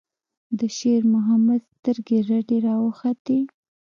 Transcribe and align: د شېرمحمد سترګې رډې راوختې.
د 0.59 0.61
شېرمحمد 0.77 1.61
سترګې 1.73 2.17
رډې 2.29 2.57
راوختې. 2.67 3.37